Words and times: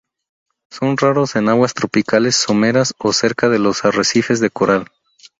Son 0.71 0.97
raros 0.97 1.35
en 1.35 1.47
aguas 1.47 1.75
tropicales 1.75 2.35
someras 2.35 2.95
o 2.97 3.13
cerca 3.13 3.49
de 3.49 3.59
los 3.59 3.85
arrecifes 3.85 4.39
de 4.39 4.49
coral. 4.49 4.87